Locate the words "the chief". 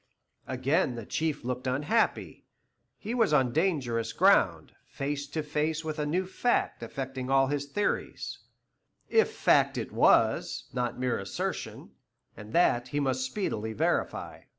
0.95-1.43